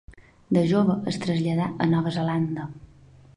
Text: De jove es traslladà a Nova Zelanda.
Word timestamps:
De 0.57 0.61
jove 0.71 0.95
es 1.11 1.19
traslladà 1.25 1.67
a 1.85 1.89
Nova 1.93 2.15
Zelanda. 2.17 2.67